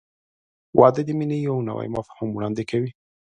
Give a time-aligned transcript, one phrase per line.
[0.79, 2.91] •واده د مینې یو نوی مفهوم وړاندې کوي.